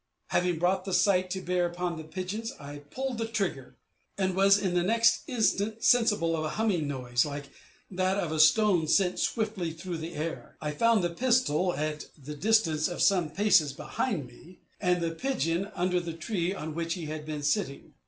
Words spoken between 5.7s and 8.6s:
sensible of a humming noise, like that of a